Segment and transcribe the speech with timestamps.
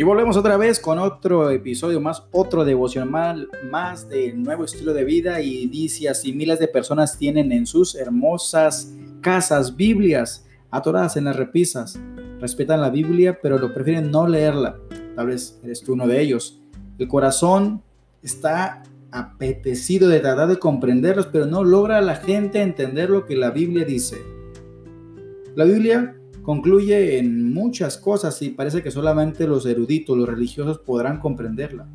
[0.00, 5.04] Y volvemos otra vez con otro episodio más, otro devocional más de nuevo estilo de
[5.04, 11.24] vida y dice así, miles de personas tienen en sus hermosas casas Biblias atoradas en
[11.24, 12.00] las repisas.
[12.40, 14.78] Respetan la Biblia, pero lo prefieren no leerla.
[15.16, 16.62] Tal vez eres tú uno de ellos.
[16.98, 17.82] El corazón
[18.22, 23.50] está apetecido de tratar de comprenderlos, pero no logra la gente entender lo que la
[23.50, 24.16] Biblia dice.
[25.56, 26.16] La Biblia
[26.50, 31.86] concluye en muchas cosas y parece que solamente los eruditos, los religiosos podrán comprenderla.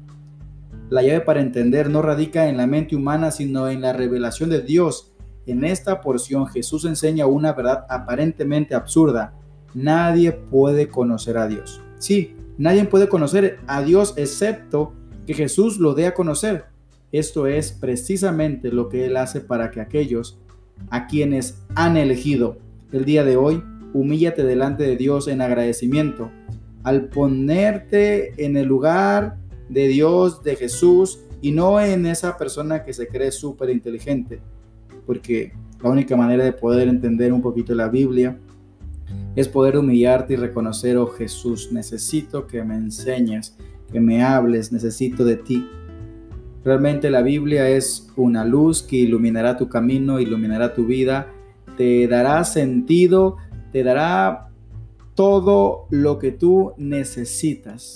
[0.89, 4.61] La llave para entender no radica en la mente humana, sino en la revelación de
[4.61, 5.11] Dios.
[5.45, 9.33] En esta porción Jesús enseña una verdad aparentemente absurda.
[9.73, 11.81] Nadie puede conocer a Dios.
[11.99, 14.93] Sí, nadie puede conocer a Dios excepto
[15.27, 16.63] que Jesús lo dé a conocer.
[17.11, 20.39] Esto es precisamente lo que Él hace para que aquellos
[20.91, 22.57] a quienes han elegido
[22.93, 23.61] el día de hoy
[23.95, 26.29] humíllate delante de Dios en agradecimiento.
[26.83, 29.37] Al ponerte en el lugar
[29.69, 34.39] de Dios, de Jesús, y no en esa persona que se cree súper inteligente,
[35.05, 38.37] porque la única manera de poder entender un poquito la Biblia
[39.35, 43.55] es poder humillarte y reconocer, oh Jesús, necesito que me enseñes,
[43.91, 45.65] que me hables, necesito de ti.
[46.65, 51.31] Realmente la Biblia es una luz que iluminará tu camino, iluminará tu vida,
[51.77, 53.37] te dará sentido
[53.75, 54.47] te dará
[55.15, 57.95] todo lo que tú necesitas.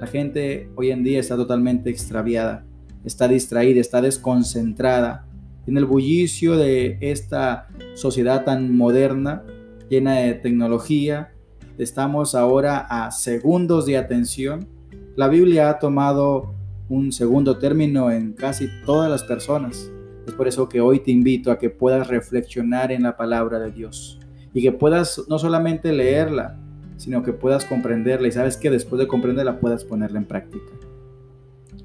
[0.00, 2.64] La gente hoy en día está totalmente extraviada,
[3.04, 5.24] está distraída, está desconcentrada.
[5.68, 9.44] En el bullicio de esta sociedad tan moderna,
[9.88, 11.32] llena de tecnología,
[11.78, 14.66] estamos ahora a segundos de atención.
[15.14, 16.52] La Biblia ha tomado
[16.88, 19.88] un segundo término en casi todas las personas.
[20.26, 23.70] Es por eso que hoy te invito a que puedas reflexionar en la palabra de
[23.70, 24.18] Dios
[24.56, 26.58] y que puedas no solamente leerla,
[26.96, 30.72] sino que puedas comprenderla y sabes que después de comprenderla puedas ponerla en práctica.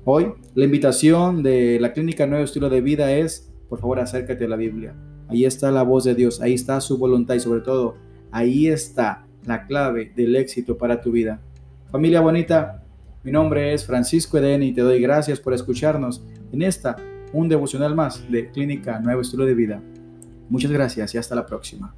[0.06, 4.48] Hoy la invitación de la Clínica Nuevo Estilo de Vida es, por favor, acércate a
[4.48, 4.96] la Biblia.
[5.28, 7.98] Ahí está la voz de Dios, ahí está su voluntad y sobre todo,
[8.32, 11.42] ahí está la clave del éxito para tu vida.
[11.92, 12.86] Familia bonita,
[13.26, 16.24] mi nombre es Francisco Eden y te doy gracias por escucharnos
[16.54, 16.96] en esta,
[17.34, 19.82] un devocional más de Clínica Nuevo Estilo de Vida.
[20.48, 21.94] Muchas gracias y hasta la próxima.